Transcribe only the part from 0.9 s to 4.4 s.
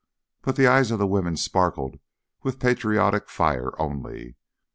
the women sparkled with patriotic fire only.